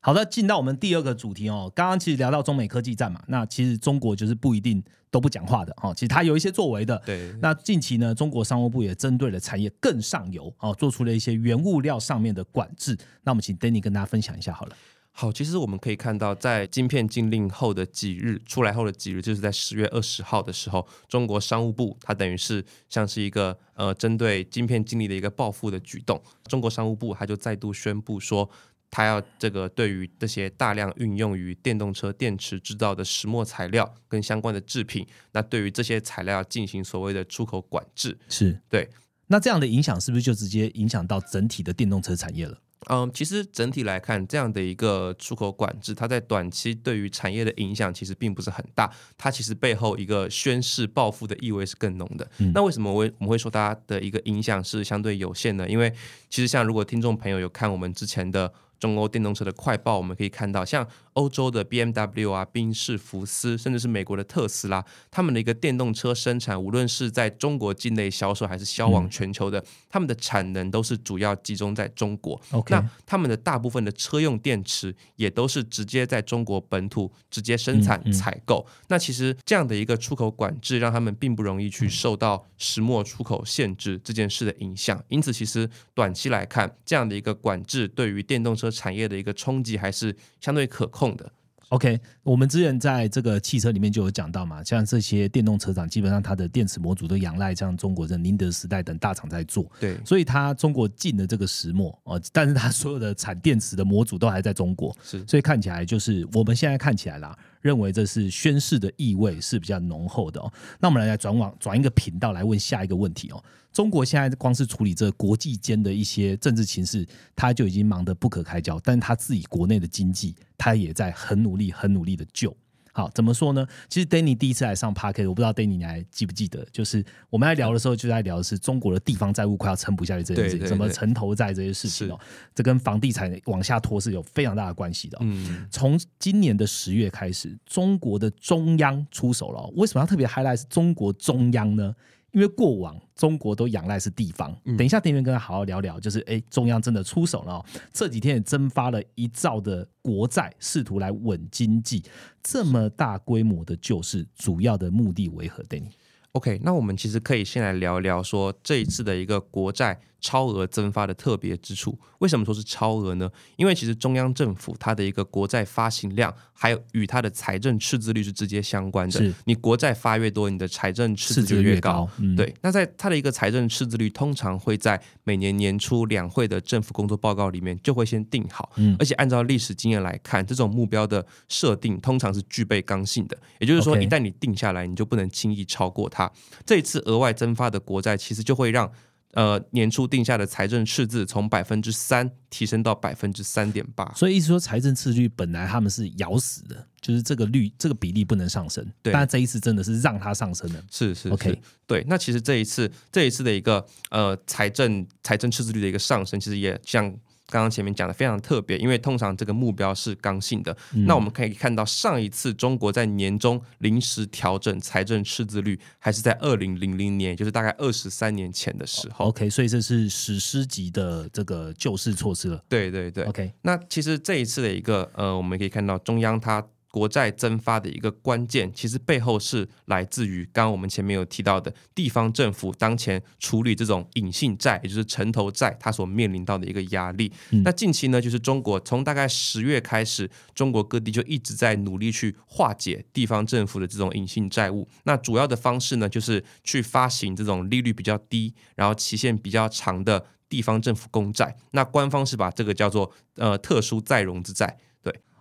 [0.06, 1.72] 好的，进到我们第二个主题哦。
[1.74, 5.94] 刚刚其实聊到中美科技战嘛，那其实中国就是不一定都不讲话的哦。
[5.96, 7.02] 其实它有一些作为的。
[7.06, 7.34] 对。
[7.42, 12.98] 那近期呢，中国商务部也针对了产业更上游哦，做出了一些原物料上面的管制。
[13.24, 14.76] 那我们请 Danny 跟大家分享一下好了。
[15.13, 26.22] 好，其实我们可以看到，在晶片禁令后的几日出来后的几日，就是在十月二十号的时候，中国商务部它等于是像是一个呃针对晶片禁令的一个报复的举动。
[26.50, 28.50] 中国商务部它就再度宣布说。
[28.95, 38.88] 它要这个对于这些大量运用于电动车电池制造的石墨材料跟相关的制品，那对于这些材料进行所谓的出口管制，是对。
[39.25, 42.56] 那这样的影响是不是就直接影响到整体的电动车产业了？
[42.89, 48.91] 嗯，其实整体来看，这样的一个出口管制，它在短期对于产业的影响其实并不是很大。
[49.17, 52.29] 它其实背后一个宣誓报复的意味是更浓的。
[52.53, 55.67] 那为什么我我们会说它的一个影响是相对有限呢？
[55.67, 55.91] 因为
[56.29, 58.53] 其实像如果听众朋友有看我们之前的。
[58.84, 72.38] 中欧电动车的快报，我们可以看到，像欧洲的 BMW 啊、宾士、福斯，甚至是美国的特斯拉，他们的一个电动车生产，无论是在中国境内销售还是销往全球的，他们的产能都是主要集中在中国。
[72.67, 78.67] 那他们的大部分的车用电池也都是直接在中国本土直接生产采购。
[78.89, 85.02] 那其实这样的一个出口管制，让他们并不容易去受到石墨出口限制这件事的影响。
[85.08, 88.73] 因此，其实短期来看，这样的一个管制对于电动车。
[88.74, 91.32] 产业的一个冲击还是相对可控的。
[91.70, 99.66] OK，我们之前在这个汽车里面就有讲到嘛，像这些电动车厂，基本上它的电池模组都仰赖像中国的宁德时代等大厂在做。
[99.80, 104.96] 对，所以它中国进的这个石墨哦，但是它所有的产电池的模组都还在中国。
[105.04, 110.54] 是，所以看起来就是我们现在看起来啦，认为这是宣誓的意味是比较浓厚的哦。
[110.80, 113.43] 那我们来来转往转一个频道来问下一个问题哦。
[113.71, 117.04] 中国现在光是处理这国际间的一些政治情势，
[117.36, 118.80] 他就已经忙得不可开交。
[118.84, 122.56] 但是他自己国内的经济，他也在很努力、很努力的救。
[122.95, 123.67] 好，怎么说呢？
[123.89, 126.63] 其实 Danny 第一次来上 Park，我不知道 Danny 你还记不记得？
[126.71, 132.19] 就是我们在聊的时候，就在聊的是中国的地方债务快要撑不下去这件事情，什么城投债这些事情哦，
[132.53, 135.17] 这跟房地产往下拖是有非常大的关系的。
[135.21, 139.67] 嗯，从今年的十月开始，中国的中央出手了。
[139.75, 141.95] 为什么要特别 highlight 是中国中央呢？
[142.34, 152.04] 因为过往中国都仰赖是地方，等一下店员跟他好好聊聊，就是哎，中央真的出手了，这几天也增发了一兆的国债，试图来稳经济，
[152.41, 155.91] 这么大规模的救市，主要的目的为何？Danny。
[156.32, 162.00] OK，那我们其实可以先来聊聊说这一次的一个国债超额增发的特别之处。
[162.20, 163.30] 为什么说是超额呢？
[163.58, 169.34] 因为其实中央政府它的一个国债发行量，还有与它的财政赤字率是直接相关的。
[169.44, 172.10] 你国债发越多，你的财政赤字就越高。
[172.38, 178.72] 对，那在它的一个财政赤字率，通常会在每年年初两会的政府工作报告里面就会先定好。
[178.78, 183.38] 嗯，而且按照历史经验来看，这种目标的设定通常是具备刚性的。
[183.60, 186.32] 也就是说，一旦你定下来，你就不能轻易超过它。
[186.66, 188.90] 这一次额外增发的国债，其实就会让
[189.34, 194.12] 呃年初定下的财政赤字从百分之三提升到百分之三点八。
[194.15, 198.86] 所以意思说，财政赤字率本来他们是咬死的，就是这个率这个比例不能上升。
[199.02, 200.84] 对，但这一次真的是让它上升了。
[200.89, 201.62] 是是 OK。
[201.86, 207.15] 对，那其实这一次这一次的一个呃财政财政赤字率的一个上升，其实也像。
[207.54, 210.76] 刚刚前面讲的非常特别，因为通常这个目标是刚性的。
[211.06, 219.26] 那我们可以看到，上一次中国在年中临时调整财政赤字率，还是在二零零零年，就是大概二十三年前的时候。
[219.26, 222.60] OK，所以这是史诗级的这个救市措施了。
[222.68, 223.54] 对对对，OK。
[223.62, 226.66] 那其实这一次的一个呃，我们可以看到中央它。
[226.93, 237.34] 国债增发的一个关键，其实背后是来自于刚刚我们前面有提到的地方政府当前处理这种隐性债，也就是城投债，它所面临到的一个压力。
[237.63, 244.88] 那近期呢，就是中国从大概十月开始，中国各地就一直在努力去化解地方政府的这种隐性债务。
[245.06, 251.56] 那主要的方式呢，就是去发行这种利率比较低，然后期限比较长的地方政府公债。
[251.71, 254.77] 那官方是把这个叫做呃特殊再融资债。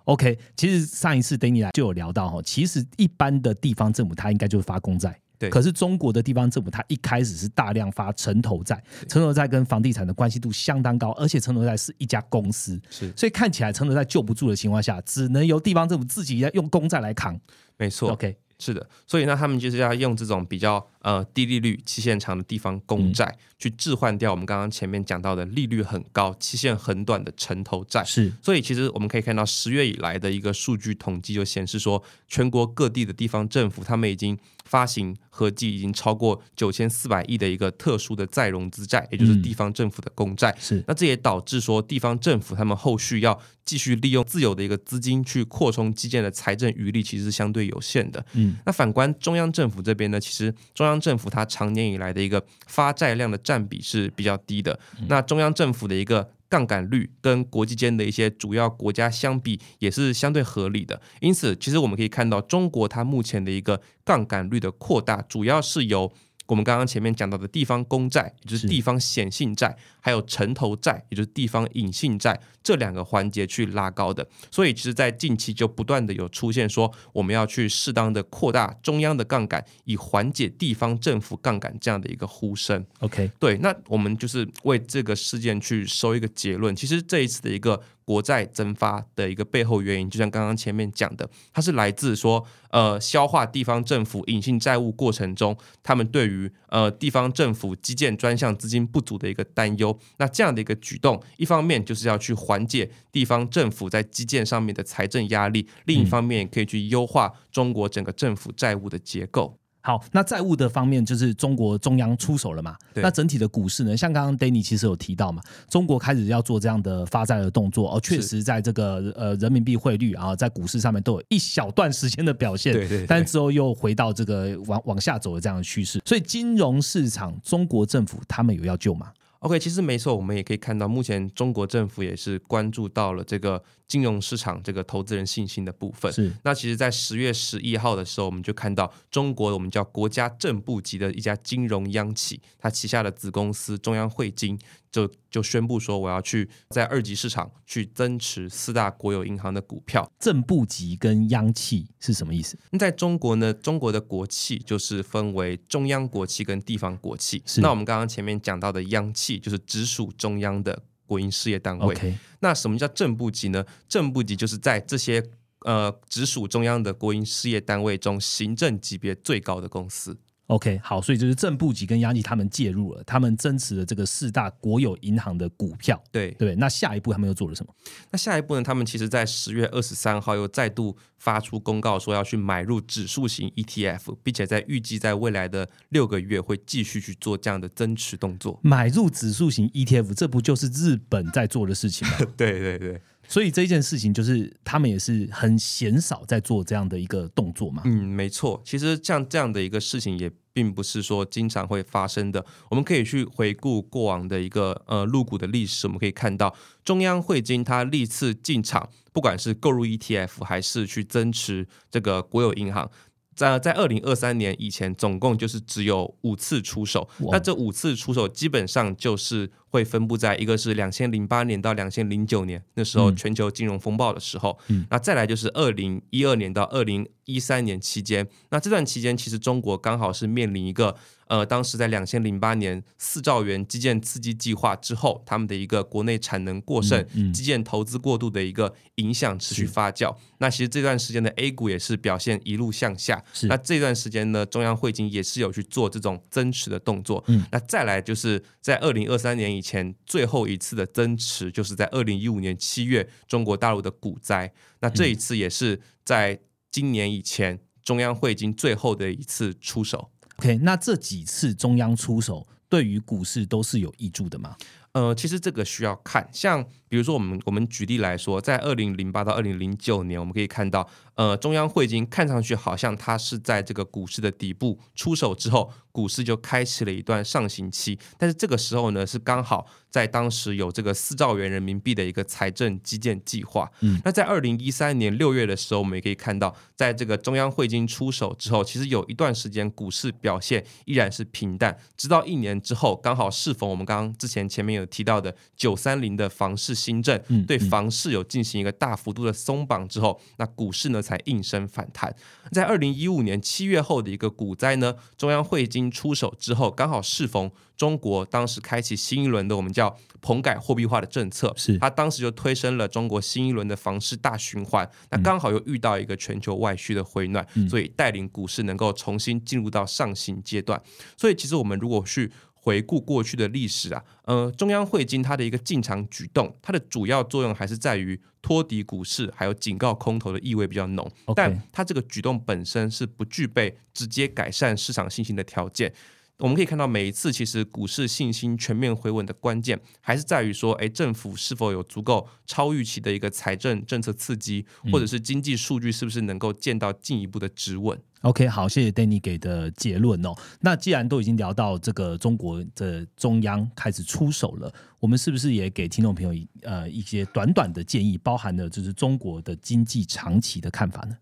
[0.05, 5.49] OK，其实上一次 Danny 来就有聊到哈，其实一般的地方政府它应该就是发公债，对。
[5.49, 13.13] 可是中国的地方政府它一开始是大量发城投债，城投债跟房地产的关系度相当高，而且城投债是一家公司，是。
[13.17, 17.39] 所以看起来城投债救不住的情况下，只能由地方政府自己要用公债来扛。
[17.77, 18.85] 没错，OK，是的。
[19.07, 28.03] 所以那，他们就是要用这种比较呃低利率、期限长的地方公债，去置换掉我们刚刚前面讲到的利率很高、期限很短的城投债。
[28.05, 40.55] 是，所以其实我们可以看到十月以来的一个数据统计就显示说，全国各地的地方政府他们已经发行合计已经超过九千四百亿的一个特殊的再融资债，也就是地方政府的公债。
[40.59, 48.25] 是，那这也导致说地方政府他们后续要继续利用自有的一个资金去扩充基建的财政余力，其实是相对有限的。
[48.35, 54.79] 嗯，那反观中央政府这边呢，其实中央政府它常年以来的一个发债量的占比是比较低的。
[55.09, 61.01] 那中央政府的一个杠杆率跟国际间的一些主要国家相比，也是相对合理的。
[61.21, 66.13] 因此，其实我们可以看到，中国它目前的一个杠杆率的扩大，主要是由
[66.47, 74.27] 我们刚刚前面讲到的地方公债，也就是地方显性债，还有城投债，也就是地方隐性债这两个环节去拉高的。
[74.51, 82.85] 所以，其实，在近期就不断的有出现说，我们要去适当的扩大中央的杠杆，以缓解地方政府杠杆这样的一个呼声。
[82.99, 86.75] OK，对，那我们就是为这个事件去收一个结论。
[86.75, 99.97] 其实这一次的一个国债增发的一个背后原因，就像刚刚前面讲的，它是来自说，呃，消化地方政府隐性债务过程中，他们对于呃地方政府基建专项资金不足的一个担忧。
[100.19, 109.62] 那这样的一个举动，一方面就是要去缓解地方政府在基建上面的财政压力，另一方面可以去优化中国整个政府债务的结构。
[109.83, 112.77] 好，那债务的方面就是中国中央出手了嘛？
[112.95, 113.97] 那整体的股市呢？
[113.97, 126.01] 像刚刚 Danny 其实有提到嘛，中国开始要做这样的发债的动作，哦，确实在这个呃人民币汇率啊，在股市上面都有一小段时间的表现，对对，但之后又回到这个往往下走的这样的趋势。
[126.05, 129.09] 所以金融市场，中国政府他们有要救吗
[129.41, 133.61] ？OK，其实没错，我们也可以看到，目前中国政府也是关注到了这个
[133.93, 136.11] 金融市场这个投资人信心的部分。
[136.11, 144.59] 是，那其实，在十月十一号的时候，我们就看到中国我们叫国家正部级的一家金融央企，它旗下的子公司中央汇金。
[144.91, 150.11] 就就宣布说，我要去在二级市场去增持四大国有银行的股票。
[150.19, 152.59] 正部级跟央企是什么意思？
[152.71, 153.55] 那在中国呢？
[153.55, 157.43] 中国的国企就是分为中央国企跟地方国企。
[157.47, 157.63] 是。
[157.63, 160.83] 那我们刚刚前面讲到的央企，就是直属中央的
[161.13, 161.95] 国营事业单位。
[162.41, 163.63] 那什么叫正部级呢？
[163.87, 165.23] 正部级就是在这些
[165.67, 170.17] 呃直属中央的国营事业单位中，行政级别最高的公司。
[170.53, 176.55] OK，好，所以就是正部级跟央企他们介入了，他们增持了这个四大国有银行的股票，对对。
[176.57, 177.75] 那下一步他们又做了什么？
[178.11, 178.63] 那下一步呢？
[178.63, 188.61] 他们其实在十月二十三号又再度发出公告，说要去买入指数型 ETF，并且在预计在未来的六个月会继续去做这样的增持动作。
[188.63, 192.19] 买入指数型 ETF，这不就是日本在做的事情吗？
[192.37, 193.01] 对 对对。
[193.33, 197.81] 所以这件事情就是他们也是很鲜少在做这样的一个动作嘛。
[197.87, 198.61] 嗯，没错。
[198.63, 202.45] 其实像这样的一个事情也并不是说经常会发生的。
[202.69, 206.55] 我们可以去回顾过往的一个呃入股的历史，我们可以看到
[206.85, 212.91] 中央汇金它历次进场，不管是购入 ETF 还是去增持这个国有银行。
[213.35, 217.09] 在在二零二三年以前，总共就是只有五次出手。
[217.31, 224.59] 那这五次出手基本上就是会分布在一个是两千零八年到两千零九年那时候全球金融风暴的时候，
[224.91, 228.29] 那再来就是二零一二年到二零一三年期间。
[228.51, 230.97] 那这段期间其实中国刚好是面临一个。
[231.33, 237.03] 呃，当时在两千零八年四兆元基建刺激计划之后，他们的一个国内产能过剩、
[237.33, 240.15] 基建投资过度的一个影响持续发酵。
[240.41, 243.25] 那其实这段时间的 A 股也是表现一路向下。
[243.45, 247.25] 那这段时间呢，中央汇金也是有去做这种增持的动作。
[247.51, 254.53] 那再来就是在二零二三年以前最后一次的增持，就是在二零一五年七月中国大陆的股灾。
[254.81, 256.39] 那这一次也是在
[256.71, 260.11] 今年以前中央汇金最后的一次出手。
[260.43, 264.57] OK，那这几次中央出手对于股市都是有益助的吗？
[264.91, 275.73] 呃，其实这个需要看，像比如说我们我们举例来说，在二零零八到二零零九年，我们可以看到，呃，中央汇金看上去好像它是在这个股市的底部出手之后。
[275.93, 283.71] 股市就开启了一段上行期，但是这个时候呢，是刚好在当时有这个四兆元人民币的一个财政基建计划。
[283.81, 302.15] 嗯，那在二零一三年六月的时候，我们也可以看到，在这个中央汇金出手之后，其实有一段时间股市表现依然是平淡，直到一年之后，刚好适逢我们刚刚之前前面有提到的九三零的房市新政，对房市有进行一个大幅度的松绑之后，那股市呢才应声反弹。
[302.51, 314.89] 在二零一五年七月后的一个股灾呢，中央汇金出手之后，刚好适逢中国当时开启新一轮的我们叫棚改货币化的政策，是它当时就推升了中国新一轮的房市大循环。
[315.11, 320.81] 那刚好又遇到一个全球外需的回暖，所以带领股市能够重新进入到上行阶段。
[321.17, 322.31] 所以其实我们如果去
[322.65, 331.11] 回顾过去的历史啊，呃，中央汇金它的一个进场举动，它的主要作用还是在于托底股市，还有警告空头的意味比较浓。
[331.35, 335.93] 但它这个举动本身是不具备直接改善市场信心的条件。
[336.39, 348.01] 我们可以看到，每一次其实股市信心全面回稳的关键，还是在于说，哎，政府是否有足够超预期的一个财政政策刺激，或者是经济数据是不是能够见到进一步的止稳。
[348.23, 350.33] OK，好，谢谢 Danny 给的结论哦。
[350.61, 361.17] 那既然都已经聊到这个中国的中央开始出手了，我们是不是也给听众朋友呃一些短短的建议，包含了就是中国的经济长期的看法呢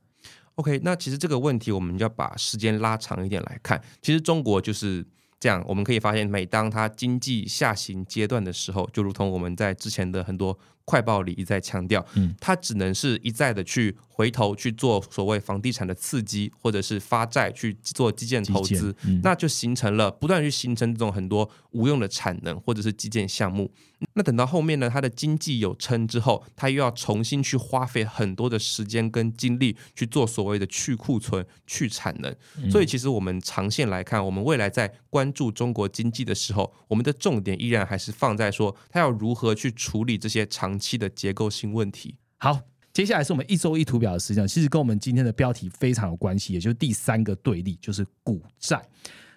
[0.57, 3.81] ？OK，那其实这个问题我们要把时间拉长一点来看。
[4.03, 5.03] 其实中国就是
[5.39, 10.59] 这样，我们可以发现，每当它经济下行阶段的时候，就如同我们在之前的很多
[10.91, 13.97] 快报里一再强调，嗯，它只能是一再的去。
[14.21, 23.73] 回头去做所谓房地产的刺激，或者是发债去做基建投资，那就形成了不断去形成这种很多无用的产能或者是基建项目。
[24.13, 32.71] 那等到后面呢，它的经济有撑之后，它又要重新去花费很多的时间跟精力去做所谓的去库存、去产能。
[32.71, 42.17] 所以，其实我们长线来看，我们未来在关注中国经济的时候，我们的重点依然还是放在说它要如何去处理这些长期的结构性问题。
[42.39, 42.59] 好。
[42.93, 48.85] 接下来是我们一周一图表的时间，其实跟我们今天的标题非常有关系，也就是第三个对立，就是股债。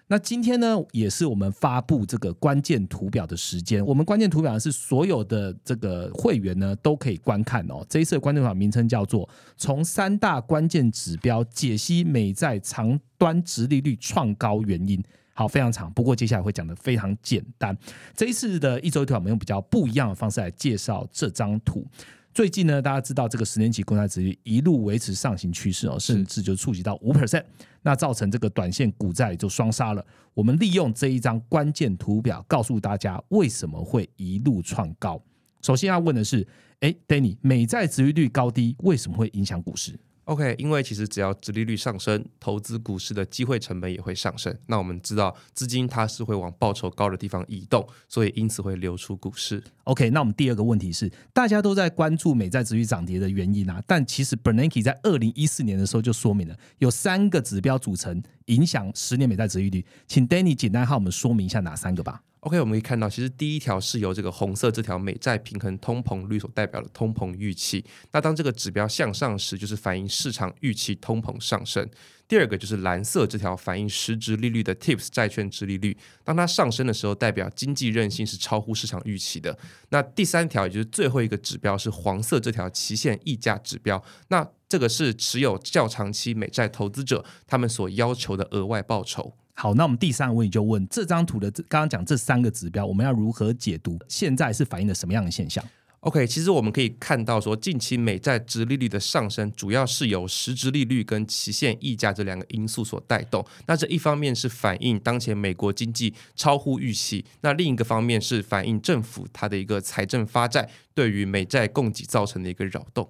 [0.08, 3.82] 那今天呢，也是我们发布这个关键图表的时间。
[3.86, 7.86] 我们关键图表是所有的这个会员呢都可以观看哦。
[7.88, 9.26] 这一次的关键图表名称叫做
[9.56, 15.00] “从三大关键指标解析美债长端值利率创高原因”。
[15.34, 17.76] 好，非常长，不过接下来会讲的非常简单。
[18.14, 21.86] 这一次的一周一图表，我们用比较不一样的方式来介绍这张图。
[22.32, 27.44] 最近呢，大家知道这个十年期公债殖率一路维持上行趋势哦，甚至就触及到五 percent，
[27.82, 30.04] 那造成这个短线股债就双杀了。
[30.34, 35.20] 我们利用这一张关键图表，告诉大家为什么会一路创高。
[35.62, 36.46] 首先要问的是，
[36.80, 44.56] 哎，Danny，美债殖利率高低为什么会影响股市？OK，因为其实只要殖利率上升，投资股市的机会成本也会上升。
[44.66, 49.62] 那我们知道资金它是会往报酬高的地方移动，所以因此会流出股市。
[49.84, 62.22] OK，那我们第二个问题是，大家都在关注美债殖率涨跌的原因啊，但其实 Bernanke 在二零一四年的时候就说明了，有三个指标组成影响十年美债殖利率，请 Danny 简单和我们说明一下哪三个吧。
[62.44, 67.82] OK，我们可以看到，其实第一条是由这个红色这条美债平衡通膨率所代表的通膨预期。
[68.12, 71.88] 那当这个指标向上时，就是反映市场预期通膨上升。
[72.28, 79.58] 第二个就是蓝色这条反映实质利率的 TIPS 债券值利率，当它上升的时候，代表经济韧性是超乎市场预期的。
[79.88, 84.02] 那第三条，也就是最后一个指标是黄色这条期限溢价指标。
[84.28, 89.32] 那这个是持有较长期美债投资者他们所要求的额外报酬。
[89.56, 93.98] 好，那我们第三个问题就问这张图的刚刚讲这三个指标，我们要如何解读？
[94.08, 95.64] 现在是反映了什么样的现象
[96.00, 103.46] ？OK，其实我们可以看到说，近期美债值利率的上升，主要是由实质利率跟期限溢价这两个因素所带动。
[103.66, 113.08] 那这一方面是反映当前美国经济超乎预期，那另一个方面是反映政府它的一个财政发债对于美债供给造成的一个扰动。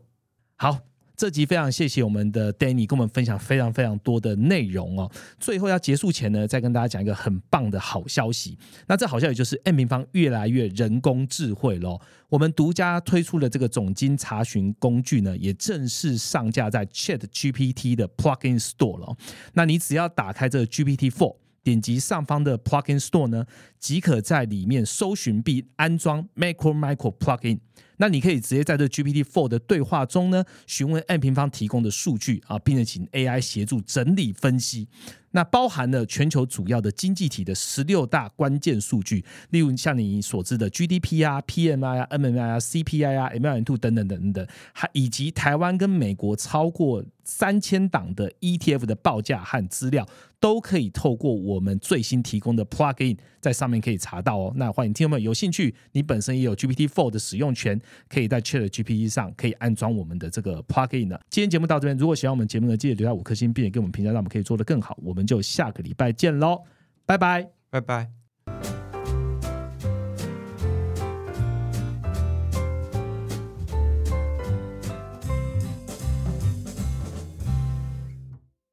[0.56, 0.80] 好。
[1.16, 5.08] 这集非常谢谢我们的 Danny 跟我们分享非常非常多的内容哦。
[5.38, 8.58] 最后要结束前呢，再跟大家讲一个很棒的好消息。
[8.88, 12.00] 那这好消息就是 M 平方越来越人工智慧喽。
[12.28, 19.16] 我们独家推出的这个总金查询工具呢，也正式上架在 Chat GPT 的 Plugin Store 了。
[19.52, 23.46] 那你只要打开这个 GPT Four，点击上方的 Plugin Store 呢，
[23.78, 27.60] 即可在里面搜寻并安装 Macro Micro Plugin。
[27.98, 34.88] 那你可以直接在这 GPT Four 的对话中呢，询问 M 平方提供的数据啊，并且请 AI 协助整理分析。
[35.32, 50.06] 那包含了全球主要的经济体的十六大关键数据，例如像你所知的 GDP 啊、PMI 啊、MMI 啊、CPI 啊、MLN2 等等等等，还以及台湾跟美国超过三千档的 ETF 的报价和资料，
[50.38, 54.52] 都可以透过我们最新提供的 Plugin 在上面可以查到哦。
[54.54, 61.18] 那欢迎听众们有兴趣，你本身也有 GPT Four 的使用权，可以在 Chat GPT 上可以安装我们的这个 Plugin 呢。
[61.30, 64.98] 今天节目到这边，如果喜欢我们节目呢，记得留下五颗星，并且给我们评价，让我们可以做得更好。
[65.02, 66.62] 我们就下个礼拜见喽，
[67.06, 68.23] 拜拜，拜拜。